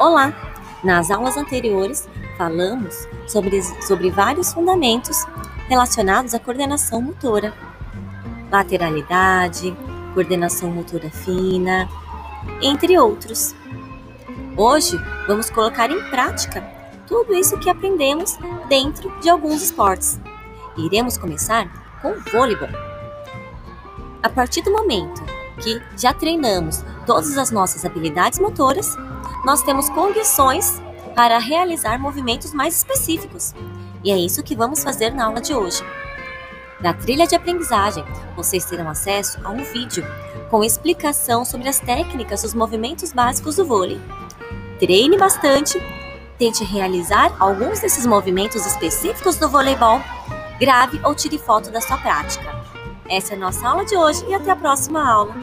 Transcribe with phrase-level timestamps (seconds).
[0.00, 0.32] Olá!
[0.82, 2.08] Nas aulas anteriores,
[2.38, 5.26] falamos sobre, sobre vários fundamentos
[5.68, 7.52] relacionados à coordenação motora,
[8.50, 9.76] lateralidade,
[10.14, 11.86] coordenação motora fina,
[12.62, 13.54] entre outros.
[14.56, 14.98] Hoje,
[15.28, 16.62] vamos colocar em prática
[17.06, 18.38] tudo isso que aprendemos
[18.70, 20.18] dentro de alguns esportes.
[20.78, 22.70] Iremos começar com o vôleibol.
[24.22, 25.22] A partir do momento
[25.62, 28.96] que já treinamos todas as nossas habilidades motoras,
[29.44, 30.80] nós temos condições
[31.14, 33.54] para realizar movimentos mais específicos.
[34.02, 35.82] E é isso que vamos fazer na aula de hoje.
[36.80, 38.04] Na trilha de aprendizagem,
[38.34, 40.04] vocês terão acesso a um vídeo
[40.50, 44.00] com explicação sobre as técnicas dos movimentos básicos do vôlei.
[44.78, 45.78] Treine bastante,
[46.38, 50.00] tente realizar alguns desses movimentos específicos do voleibol,
[50.58, 52.50] grave ou tire foto da sua prática.
[53.08, 55.34] Essa é a nossa aula de hoje e até a próxima aula.